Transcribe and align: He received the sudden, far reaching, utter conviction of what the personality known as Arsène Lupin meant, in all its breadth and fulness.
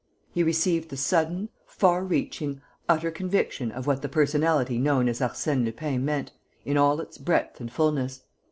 He 0.31 0.41
received 0.41 0.89
the 0.89 0.97
sudden, 0.97 1.49
far 1.67 2.03
reaching, 2.03 2.59
utter 2.89 3.11
conviction 3.11 3.71
of 3.71 3.85
what 3.85 4.01
the 4.01 4.09
personality 4.09 4.79
known 4.79 5.07
as 5.07 5.19
Arsène 5.19 5.63
Lupin 5.63 6.03
meant, 6.03 6.31
in 6.65 6.75
all 6.75 6.99
its 6.99 7.19
breadth 7.19 7.59
and 7.59 7.71
fulness. 7.71 8.23